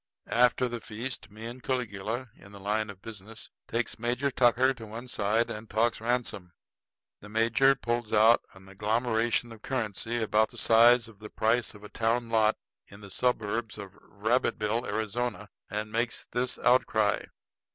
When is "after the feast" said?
0.31-1.29